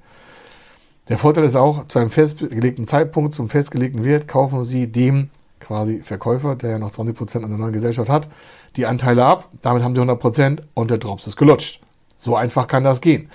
Der 1.09 1.17
Vorteil 1.17 1.45
ist 1.45 1.55
auch, 1.55 1.87
zu 1.87 1.99
einem 1.99 2.09
festgelegten 2.09 2.85
Zeitpunkt, 2.85 3.33
zum 3.33 3.47
festgelegten 3.49 4.03
Wert, 4.03 4.27
kaufen 4.27 4.65
Sie 4.65 4.91
dem 4.91 5.29
quasi 5.61 6.01
Verkäufer, 6.01 6.55
der 6.55 6.71
ja 6.71 6.79
noch 6.79 6.91
20 6.91 7.15
Prozent 7.15 7.45
an 7.45 7.51
der 7.51 7.59
neuen 7.59 7.71
Gesellschaft 7.71 8.09
hat, 8.09 8.27
die 8.75 8.85
Anteile 8.85 9.25
ab. 9.25 9.49
Damit 9.61 9.83
haben 9.83 9.95
Sie 9.95 10.01
100 10.01 10.19
Prozent 10.19 10.63
und 10.73 10.91
der 10.91 10.97
Drops 10.97 11.25
ist 11.25 11.37
gelutscht. 11.37 11.81
So 12.17 12.35
einfach 12.35 12.67
kann 12.67 12.83
das 12.83 12.99
gehen. 12.99 13.29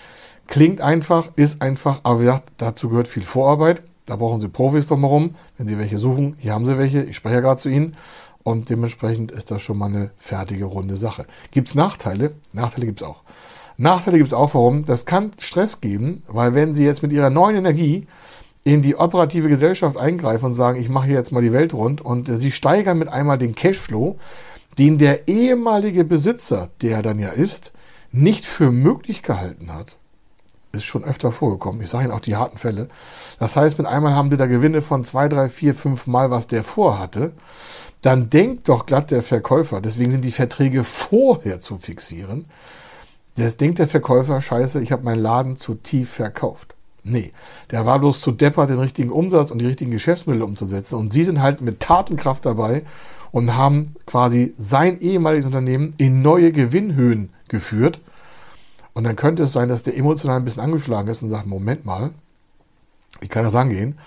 Klingt 0.48 0.82
einfach, 0.82 1.30
ist 1.36 1.62
einfach, 1.62 2.00
aber 2.02 2.20
wie 2.20 2.24
gesagt, 2.24 2.52
dazu 2.58 2.90
gehört 2.90 3.08
viel 3.08 3.22
Vorarbeit. 3.22 3.82
Da 4.04 4.16
brauchen 4.16 4.40
Sie 4.40 4.48
Profis 4.48 4.86
drumherum. 4.88 5.34
Wenn 5.56 5.66
Sie 5.66 5.78
welche 5.78 5.96
suchen, 5.96 6.36
hier 6.38 6.52
haben 6.52 6.66
Sie 6.66 6.76
welche. 6.76 7.04
Ich 7.04 7.16
spreche 7.16 7.36
ja 7.36 7.40
gerade 7.40 7.60
zu 7.60 7.70
Ihnen. 7.70 7.96
Und 8.44 8.70
dementsprechend 8.70 9.30
ist 9.30 9.50
das 9.50 9.62
schon 9.62 9.78
mal 9.78 9.86
eine 9.86 10.10
fertige 10.16 10.64
runde 10.64 10.96
Sache. 10.96 11.26
Gibt 11.50 11.68
es 11.68 11.74
Nachteile? 11.74 12.32
Nachteile 12.52 12.86
gibt 12.86 13.02
es 13.02 13.06
auch. 13.06 13.22
Nachteile 13.76 14.18
gibt 14.18 14.28
es 14.28 14.34
auch, 14.34 14.54
warum? 14.54 14.84
Das 14.84 15.06
kann 15.06 15.30
Stress 15.38 15.80
geben, 15.80 16.22
weil 16.26 16.54
wenn 16.54 16.74
Sie 16.74 16.84
jetzt 16.84 17.02
mit 17.02 17.12
Ihrer 17.12 17.30
neuen 17.30 17.56
Energie 17.56 18.06
in 18.64 18.82
die 18.82 18.96
operative 18.96 19.48
Gesellschaft 19.48 19.96
eingreifen 19.96 20.46
und 20.46 20.54
sagen, 20.54 20.78
ich 20.78 20.88
mache 20.88 21.06
hier 21.06 21.16
jetzt 21.16 21.32
mal 21.32 21.42
die 21.42 21.52
Welt 21.52 21.74
rund 21.74 22.00
und 22.00 22.28
Sie 22.40 22.52
steigern 22.52 22.98
mit 22.98 23.08
einmal 23.08 23.38
den 23.38 23.54
Cashflow, 23.54 24.18
den 24.78 24.98
der 24.98 25.28
ehemalige 25.28 26.04
Besitzer, 26.04 26.70
der 26.80 27.02
dann 27.02 27.18
ja 27.18 27.30
ist, 27.30 27.72
nicht 28.10 28.44
für 28.44 28.70
möglich 28.70 29.22
gehalten 29.22 29.72
hat, 29.72 29.96
ist 30.72 30.84
schon 30.84 31.04
öfter 31.04 31.30
vorgekommen. 31.30 31.82
Ich 31.82 31.90
sage 31.90 32.04
Ihnen 32.04 32.12
auch 32.12 32.20
die 32.20 32.36
harten 32.36 32.56
Fälle. 32.56 32.88
Das 33.38 33.56
heißt, 33.56 33.78
mit 33.78 33.86
einmal 33.86 34.14
haben 34.14 34.30
die 34.30 34.36
da 34.36 34.46
Gewinne 34.46 34.80
von 34.80 35.04
zwei, 35.04 35.28
drei, 35.28 35.48
vier, 35.48 35.74
fünf 35.74 36.06
Mal, 36.06 36.30
was 36.30 36.46
der 36.46 36.64
vorhatte. 36.64 37.32
Dann 38.00 38.30
denkt 38.30 38.68
doch 38.68 38.86
glatt 38.86 39.10
der 39.10 39.22
Verkäufer, 39.22 39.80
deswegen 39.80 40.10
sind 40.10 40.24
die 40.24 40.32
Verträge 40.32 40.82
vorher 40.82 41.60
zu 41.60 41.76
fixieren. 41.76 42.46
Jetzt 43.36 43.60
denkt 43.60 43.78
der 43.78 43.86
Verkäufer, 43.86 44.40
scheiße, 44.40 44.80
ich 44.80 44.92
habe 44.92 45.04
meinen 45.04 45.20
Laden 45.20 45.56
zu 45.56 45.74
tief 45.74 46.10
verkauft. 46.10 46.74
Nee, 47.04 47.32
der 47.70 47.86
war 47.86 47.98
bloß 47.98 48.20
zu 48.20 48.32
deppert, 48.32 48.70
den 48.70 48.78
richtigen 48.78 49.10
Umsatz 49.10 49.50
und 49.50 49.58
die 49.58 49.66
richtigen 49.66 49.90
Geschäftsmittel 49.90 50.42
umzusetzen. 50.42 50.96
Und 50.96 51.10
sie 51.10 51.24
sind 51.24 51.40
halt 51.40 51.60
mit 51.60 51.80
Tatenkraft 51.80 52.46
dabei 52.46 52.84
und 53.30 53.56
haben 53.56 53.94
quasi 54.06 54.54
sein 54.58 55.00
ehemaliges 55.00 55.46
Unternehmen 55.46 55.94
in 55.98 56.22
neue 56.22 56.52
Gewinnhöhen 56.52 57.30
geführt 57.48 58.00
und 58.94 59.04
dann 59.04 59.16
könnte 59.16 59.44
es 59.44 59.52
sein, 59.52 59.68
dass 59.68 59.82
der 59.82 59.96
emotional 59.96 60.36
ein 60.36 60.44
bisschen 60.44 60.62
angeschlagen 60.62 61.08
ist 61.08 61.22
und 61.22 61.28
sagt, 61.28 61.46
Moment 61.46 61.84
mal, 61.84 62.10
wie 63.20 63.28
kann 63.28 63.44
das 63.44 63.54
angehen? 63.54 63.98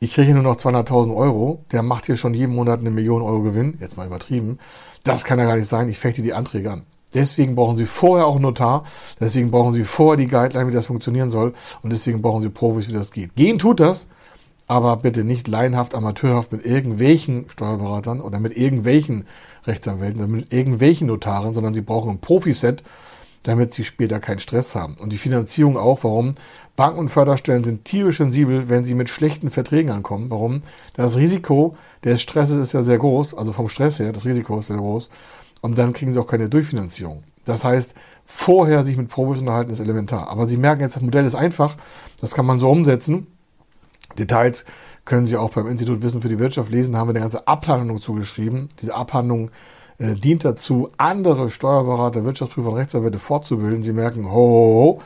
Ich 0.00 0.14
kriege 0.14 0.34
nur 0.34 0.42
noch 0.42 0.56
200.000 0.56 1.14
Euro, 1.14 1.64
der 1.72 1.82
macht 1.82 2.06
hier 2.06 2.16
schon 2.16 2.34
jeden 2.34 2.54
Monat 2.54 2.80
eine 2.80 2.90
Million 2.90 3.22
Euro 3.22 3.42
Gewinn, 3.42 3.78
jetzt 3.80 3.96
mal 3.96 4.06
übertrieben. 4.06 4.58
Das 5.02 5.24
kann 5.24 5.38
ja 5.38 5.44
gar 5.44 5.56
nicht 5.56 5.68
sein, 5.68 5.88
ich 5.88 5.98
fechte 5.98 6.22
die 6.22 6.34
Anträge 6.34 6.72
an. 6.72 6.82
Deswegen 7.14 7.54
brauchen 7.54 7.76
Sie 7.76 7.86
vorher 7.86 8.26
auch 8.26 8.34
einen 8.34 8.42
Notar. 8.42 8.84
Deswegen 9.20 9.50
brauchen 9.52 9.72
Sie 9.72 9.84
vorher 9.84 10.16
die 10.16 10.26
Guideline, 10.26 10.68
wie 10.68 10.74
das 10.74 10.86
funktionieren 10.86 11.30
soll. 11.30 11.54
Und 11.82 11.92
deswegen 11.92 12.20
brauchen 12.20 12.42
Sie 12.42 12.48
Profis, 12.48 12.88
wie 12.88 12.92
das 12.92 13.12
geht. 13.12 13.36
Gehen 13.36 13.58
tut 13.58 13.78
das, 13.78 14.08
aber 14.66 14.96
bitte 14.96 15.22
nicht 15.22 15.46
laienhaft, 15.46 15.94
amateurhaft 15.94 16.50
mit 16.50 16.66
irgendwelchen 16.66 17.48
Steuerberatern 17.48 18.20
oder 18.20 18.40
mit 18.40 18.56
irgendwelchen 18.56 19.26
Rechtsanwälten 19.64 20.20
oder 20.20 20.28
mit 20.28 20.52
irgendwelchen 20.52 21.06
Notaren, 21.06 21.54
sondern 21.54 21.72
Sie 21.72 21.82
brauchen 21.82 22.10
ein 22.10 22.18
Profiset, 22.18 22.82
damit 23.44 23.72
Sie 23.72 23.84
später 23.84 24.18
keinen 24.18 24.40
Stress 24.40 24.74
haben. 24.74 24.94
Und 24.94 25.12
die 25.12 25.18
Finanzierung 25.18 25.76
auch. 25.76 26.02
Warum? 26.02 26.34
Banken 26.76 26.98
und 26.98 27.08
Förderstellen 27.08 27.62
sind 27.62 27.84
tierisch 27.84 28.18
sensibel, 28.18 28.68
wenn 28.68 28.84
sie 28.84 28.94
mit 28.94 29.08
schlechten 29.08 29.48
Verträgen 29.48 29.92
ankommen. 29.92 30.30
Warum? 30.30 30.62
Das 30.94 31.16
Risiko 31.16 31.76
des 32.02 32.20
Stresses 32.20 32.58
ist 32.58 32.72
ja 32.72 32.82
sehr 32.82 32.98
groß, 32.98 33.34
also 33.34 33.52
vom 33.52 33.68
Stress 33.68 34.00
her, 34.00 34.12
das 34.12 34.26
Risiko 34.26 34.58
ist 34.58 34.66
sehr 34.66 34.78
groß. 34.78 35.08
Und 35.60 35.78
dann 35.78 35.92
kriegen 35.92 36.12
sie 36.12 36.20
auch 36.20 36.26
keine 36.26 36.48
Durchfinanzierung. 36.48 37.22
Das 37.44 37.64
heißt, 37.64 37.94
vorher 38.24 38.82
sich 38.82 38.96
mit 38.96 39.08
Profis 39.08 39.40
unterhalten 39.40 39.70
ist 39.70 39.80
elementar. 39.80 40.28
Aber 40.28 40.46
Sie 40.46 40.56
merken 40.56 40.80
jetzt, 40.80 40.96
das 40.96 41.02
Modell 41.02 41.24
ist 41.24 41.34
einfach. 41.34 41.76
Das 42.20 42.34
kann 42.34 42.46
man 42.46 42.58
so 42.58 42.70
umsetzen. 42.70 43.26
Details 44.18 44.64
können 45.04 45.26
Sie 45.26 45.36
auch 45.36 45.50
beim 45.50 45.66
Institut 45.66 46.02
Wissen 46.02 46.22
für 46.22 46.28
die 46.28 46.38
Wirtschaft 46.38 46.70
lesen. 46.70 46.92
Da 46.92 46.98
haben 46.98 47.08
wir 47.08 47.12
eine 47.12 47.20
ganze 47.20 47.46
Abhandlung 47.46 48.00
zugeschrieben. 48.00 48.68
Diese 48.80 48.94
Abhandlung 48.94 49.50
äh, 49.98 50.14
dient 50.14 50.44
dazu, 50.44 50.90
andere 50.96 51.50
Steuerberater, 51.50 52.24
Wirtschaftsprüfer 52.24 52.68
und 52.68 52.76
Rechtsanwälte 52.76 53.18
fortzubilden. 53.18 53.82
Sie 53.82 53.92
merken, 53.92 54.26
ho, 54.26 54.32
ho, 54.32 54.98
ho. 54.98 55.00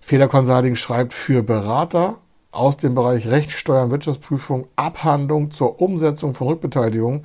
Feder 0.00 0.28
Consulting 0.28 0.74
schreibt 0.74 1.12
für 1.12 1.42
Berater 1.42 2.18
aus 2.50 2.76
dem 2.76 2.94
Bereich 2.94 3.28
Recht, 3.28 3.50
Steuern, 3.50 3.90
Wirtschaftsprüfung, 3.90 4.66
Abhandlung 4.76 5.50
zur 5.50 5.80
Umsetzung 5.82 6.34
von 6.34 6.48
Rückbeteiligung. 6.48 7.24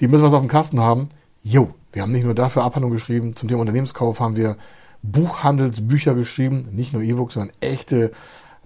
Die 0.00 0.08
müssen 0.08 0.24
was 0.24 0.34
auf 0.34 0.40
dem 0.40 0.48
Kasten 0.48 0.80
haben. 0.80 1.10
Jo, 1.42 1.74
wir 1.92 2.02
haben 2.02 2.12
nicht 2.12 2.24
nur 2.24 2.34
dafür 2.34 2.64
Abhandlung 2.64 2.92
geschrieben, 2.92 3.36
zum 3.36 3.48
Thema 3.48 3.60
Unternehmenskauf 3.60 4.20
haben 4.20 4.36
wir 4.36 4.56
Buchhandelsbücher 5.02 6.14
geschrieben, 6.14 6.66
nicht 6.72 6.94
nur 6.94 7.02
E-Books, 7.02 7.34
sondern 7.34 7.54
echte 7.60 8.12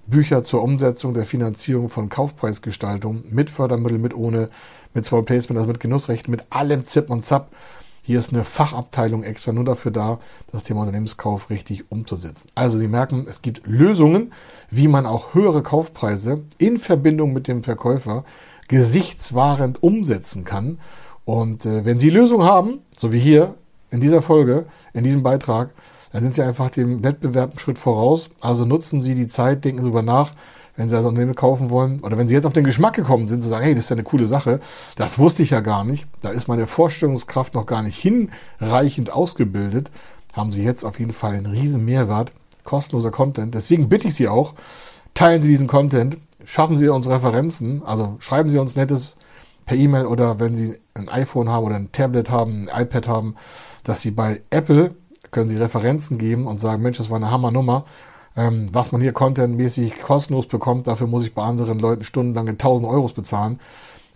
Bücher 0.09 0.43
zur 0.43 0.63
Umsetzung 0.63 1.13
der 1.13 1.27
Finanzierung 1.27 1.91
von 1.91 2.09
Kaufpreisgestaltung 2.09 3.25
mit 3.29 3.51
Fördermittel, 3.51 3.99
mit 3.99 4.15
ohne, 4.15 4.49
mit 4.95 5.05
Small 5.05 5.23
Placement, 5.23 5.59
also 5.59 5.69
mit 5.69 5.81
Genussrechten, 5.81 6.31
mit 6.31 6.45
allem 6.51 6.83
Zip 6.83 7.11
und 7.11 7.25
Zap. 7.25 7.51
Hier 8.03 8.19
ist 8.19 8.33
eine 8.33 8.43
Fachabteilung 8.43 9.23
extra 9.23 9.53
nur 9.53 9.65
dafür 9.65 9.91
da, 9.91 10.19
das 10.51 10.63
Thema 10.63 10.81
Unternehmenskauf 10.81 11.51
richtig 11.51 11.93
umzusetzen. 11.93 12.49
Also 12.55 12.79
Sie 12.79 12.89
merken, 12.89 13.27
es 13.29 13.43
gibt 13.43 13.67
Lösungen, 13.67 14.33
wie 14.71 14.89
man 14.89 15.05
auch 15.05 15.35
höhere 15.35 15.63
Kaufpreise 15.63 16.43
in 16.57 16.79
Verbindung 16.79 17.35
mit 17.35 17.47
dem 17.47 17.63
Verkäufer 17.63 18.25
gesichtswahrend 18.67 19.83
umsetzen 19.83 20.45
kann. 20.45 20.79
Und 21.27 21.67
äh, 21.67 21.85
wenn 21.85 21.99
Sie 21.99 22.09
Lösungen 22.09 22.47
haben, 22.47 22.81
so 22.97 23.13
wie 23.13 23.19
hier 23.19 23.57
in 23.91 24.01
dieser 24.01 24.23
Folge, 24.23 24.65
in 24.95 25.05
diesem 25.05 25.23
Beitrag, 25.23 25.75
dann 26.13 26.23
sind 26.23 26.35
Sie 26.35 26.43
einfach 26.43 26.71
dem 26.71 27.03
Wettbewerb 27.05 27.51
einen 27.51 27.59
Schritt 27.59 27.79
voraus. 27.79 28.31
Also 28.41 28.65
nutzen 28.65 29.01
Sie 29.03 29.15
die 29.15 29.27
Zeit, 29.27 29.65
denken 29.65 29.83
Sie 29.83 29.85
darüber 29.85 30.03
nach, 30.03 30.33
wenn 30.77 30.89
Sie 30.89 30.97
also 30.97 31.09
Unternehmen 31.09 31.35
kaufen 31.35 31.71
wollen 31.71 32.01
oder 32.01 32.17
wenn 32.17 32.29
Sie 32.29 32.35
jetzt 32.35 32.47
auf 32.47 32.53
den 32.53 32.65
Geschmack 32.65 32.95
gekommen 32.95 33.29
sind, 33.29 33.43
zu 33.43 33.49
sagen, 33.49 33.65
hey, 33.65 33.75
das 33.75 33.85
ist 33.85 33.91
ja 33.91 33.97
eine 33.97 34.05
coole 34.05 34.27
Sache, 34.27 34.61
das 34.97 35.19
wusste 35.19 35.43
ich 35.43 35.51
ja 35.51 35.61
gar 35.61 35.85
nicht, 35.85 36.07
da 36.23 36.31
ist 36.31 36.47
meine 36.47 36.67
Vorstellungskraft 36.67 37.55
noch 37.55 37.67
gar 37.67 37.83
nicht 37.83 37.99
hinreichend 37.99 39.13
ausgebildet, 39.13 39.91
haben 40.35 40.53
Sie 40.53 40.63
jetzt 40.63 40.85
auf 40.85 40.99
jeden 40.99 41.13
Fall 41.13 41.35
einen 41.35 41.47
riesen 41.47 41.85
Mehrwert, 41.85 42.33
kostenloser 42.63 43.11
Content. 43.11 43.55
Deswegen 43.55 43.89
bitte 43.89 44.09
ich 44.09 44.15
Sie 44.15 44.29
auch, 44.29 44.55
teilen 45.15 45.43
Sie 45.43 45.49
diesen 45.49 45.67
Content, 45.67 46.19
schaffen 46.45 46.77
Sie 46.77 46.89
uns 46.89 47.09
Referenzen, 47.09 47.83
also 47.85 48.17
schreiben 48.21 48.49
Sie 48.49 48.59
uns 48.59 48.77
nettes 48.77 49.17
per 49.67 49.77
E-Mail 49.77 50.07
oder 50.07 50.39
wenn 50.39 50.55
Sie 50.55 50.77
ein 50.95 51.09
iPhone 51.09 51.49
haben 51.49 51.67
oder 51.67 51.77
ein 51.77 51.91
Tablet 51.91 52.31
haben, 52.31 52.69
ein 52.69 52.83
iPad 52.83 53.09
haben, 53.09 53.35
dass 53.83 54.01
Sie 54.01 54.13
bei 54.13 54.43
Apple 54.51 54.95
können 55.31 55.49
Sie 55.49 55.57
Referenzen 55.57 56.19
geben 56.19 56.47
und 56.47 56.57
sagen, 56.57 56.83
Mensch, 56.83 56.99
das 56.99 57.11
war 57.11 57.17
eine 57.17 57.31
Hammernummer. 57.31 57.85
Ähm, 58.37 58.69
was 58.73 58.93
man 58.93 59.01
hier 59.01 59.13
contentmäßig 59.13 60.01
kostenlos 60.01 60.47
bekommt, 60.47 60.87
dafür 60.87 61.07
muss 61.07 61.25
ich 61.25 61.35
bei 61.35 61.43
anderen 61.43 61.79
Leuten 61.81 62.05
stundenlange 62.05 62.53
1000 62.53 62.89
Euros 62.89 63.13
bezahlen. 63.13 63.59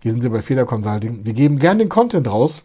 Hier 0.00 0.10
sind 0.10 0.22
Sie 0.22 0.28
bei 0.28 0.42
Feder 0.42 0.64
Consulting. 0.64 1.24
Wir 1.24 1.32
geben 1.32 1.58
gern 1.58 1.78
den 1.78 1.88
Content 1.88 2.30
raus 2.30 2.64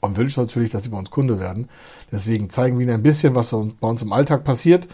und 0.00 0.16
wünschen 0.16 0.42
natürlich, 0.42 0.70
dass 0.70 0.84
Sie 0.84 0.88
bei 0.88 0.98
uns 0.98 1.10
Kunde 1.10 1.38
werden. 1.38 1.68
Deswegen 2.10 2.50
zeigen 2.50 2.78
wir 2.78 2.84
Ihnen 2.86 2.94
ein 2.94 3.02
bisschen, 3.02 3.34
was 3.34 3.50
bei 3.50 3.88
uns 3.88 4.02
im 4.02 4.12
Alltag 4.12 4.44
passiert, 4.44 4.88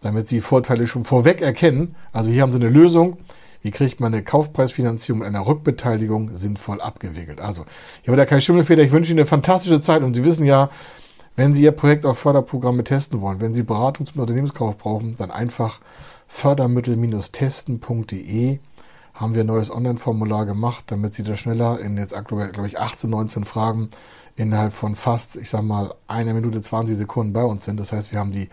damit 0.00 0.28
Sie 0.28 0.40
Vorteile 0.40 0.86
schon 0.86 1.04
vorweg 1.04 1.42
erkennen. 1.42 1.96
Also 2.12 2.30
hier 2.30 2.42
haben 2.42 2.52
Sie 2.52 2.60
eine 2.60 2.68
Lösung. 2.68 3.18
Wie 3.62 3.70
kriegt 3.70 4.00
man 4.00 4.14
eine 4.14 4.22
Kaufpreisfinanzierung 4.22 5.18
mit 5.18 5.28
einer 5.28 5.46
Rückbeteiligung 5.46 6.34
sinnvoll 6.34 6.80
abgewickelt? 6.80 7.42
Also, 7.42 7.66
hier 8.02 8.12
war 8.12 8.16
der 8.16 8.24
Kai 8.24 8.40
Schimmelfeder. 8.40 8.82
Ich 8.82 8.92
wünsche 8.92 9.10
Ihnen 9.10 9.20
eine 9.20 9.26
fantastische 9.26 9.82
Zeit 9.82 10.02
und 10.02 10.14
Sie 10.14 10.24
wissen 10.24 10.46
ja, 10.46 10.70
wenn 11.40 11.54
Sie 11.54 11.64
Ihr 11.64 11.72
Projekt 11.72 12.04
auf 12.04 12.18
Förderprogramme 12.18 12.84
testen 12.84 13.22
wollen, 13.22 13.40
wenn 13.40 13.54
Sie 13.54 13.62
Beratung 13.62 14.04
zum 14.04 14.20
Unternehmenskauf 14.20 14.76
brauchen, 14.76 15.16
dann 15.16 15.30
einfach 15.30 15.80
fördermittel-testen.de 16.26 18.58
haben 19.14 19.34
wir 19.34 19.42
ein 19.42 19.46
neues 19.46 19.70
Online-Formular 19.70 20.44
gemacht, 20.44 20.84
damit 20.88 21.14
Sie 21.14 21.22
da 21.22 21.36
schneller 21.36 21.80
in 21.80 21.96
jetzt 21.96 22.14
aktuell, 22.14 22.52
glaube 22.52 22.68
ich, 22.68 22.78
18, 22.78 23.08
19 23.08 23.44
Fragen 23.44 23.88
innerhalb 24.36 24.74
von 24.74 24.94
fast, 24.94 25.36
ich 25.36 25.48
sag 25.48 25.62
mal, 25.62 25.94
einer 26.08 26.34
Minute 26.34 26.60
20 26.60 26.98
Sekunden 26.98 27.32
bei 27.32 27.44
uns 27.44 27.64
sind. 27.64 27.80
Das 27.80 27.90
heißt, 27.90 28.12
wir 28.12 28.18
haben 28.18 28.32
die 28.32 28.50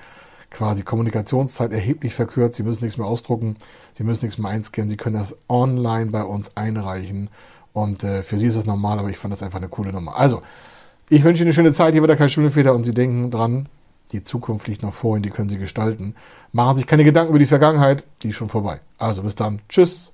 quasi 0.49 0.83
Kommunikationszeit 0.83 1.73
erheblich 1.73 2.13
verkürzt. 2.13 2.55
Sie 2.55 2.63
müssen 2.63 2.85
nichts 2.85 2.97
mehr 2.97 3.07
ausdrucken, 3.07 3.57
Sie 3.91 4.05
müssen 4.05 4.23
nichts 4.23 4.37
mehr 4.37 4.49
einscannen, 4.49 4.89
Sie 4.89 4.95
können 4.95 5.17
das 5.17 5.35
online 5.49 6.11
bei 6.11 6.23
uns 6.23 6.55
einreichen. 6.55 7.29
Und 7.73 8.05
äh, 8.05 8.23
für 8.23 8.37
Sie 8.37 8.47
ist 8.47 8.57
das 8.57 8.65
normal, 8.65 8.97
aber 8.97 9.09
ich 9.09 9.17
fand 9.17 9.33
das 9.33 9.43
einfach 9.43 9.59
eine 9.59 9.67
coole 9.67 9.91
Nummer. 9.91 10.15
Also, 10.15 10.41
ich 11.09 11.23
wünsche 11.23 11.41
Ihnen 11.41 11.47
eine 11.47 11.53
schöne 11.53 11.73
Zeit. 11.73 11.93
Hier 11.93 12.01
wird 12.01 12.09
der 12.09 12.17
Kai 12.17 12.27
Schimmelfeder 12.27 12.73
und 12.73 12.83
Sie 12.83 12.93
denken 12.93 13.31
dran, 13.31 13.69
die 14.11 14.23
Zukunft 14.23 14.67
liegt 14.67 14.83
noch 14.83 14.93
vor 14.93 15.15
Ihnen, 15.15 15.23
die 15.23 15.29
können 15.29 15.49
Sie 15.49 15.57
gestalten. 15.57 16.15
Machen 16.51 16.75
Sie 16.75 16.81
sich 16.81 16.87
keine 16.87 17.03
Gedanken 17.03 17.29
über 17.29 17.39
die 17.39 17.45
Vergangenheit, 17.45 18.03
die 18.23 18.29
ist 18.29 18.35
schon 18.35 18.49
vorbei. 18.49 18.81
Also 18.97 19.23
bis 19.23 19.35
dann. 19.35 19.61
Tschüss. 19.69 20.13